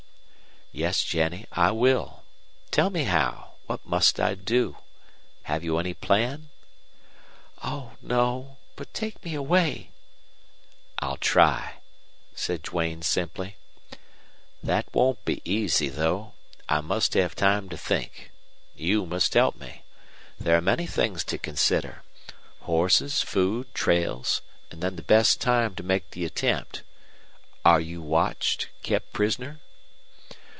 [0.73, 2.23] "Yes, Jennie, I will.
[2.71, 3.55] Tell me how.
[3.65, 4.77] What must I do?
[5.43, 6.47] Have you any plan?"
[7.61, 8.55] "Oh no.
[8.77, 9.91] But take me away."
[10.99, 11.79] "I'll try,"
[12.33, 13.57] said Duane, simply.
[14.63, 16.35] "That won't be easy, though.
[16.69, 18.31] I must have time to think.
[18.73, 19.83] You must help me.
[20.39, 22.01] There are many things to consider.
[22.61, 24.41] Horses, food, trails,
[24.71, 26.81] and then the best time to make the attempt.
[27.65, 29.59] Are you watched kept prisoner?"